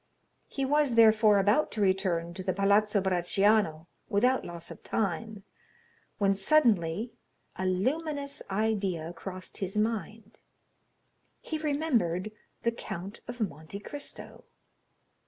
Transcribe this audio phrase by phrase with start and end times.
[0.47, 5.43] He was, therefore, about to return to the Palazzo Bracciano without loss of time,
[6.17, 7.13] when suddenly
[7.55, 10.39] a luminous idea crossed his mind.
[11.39, 12.31] He remembered
[12.63, 14.45] the Count of Monte Cristo.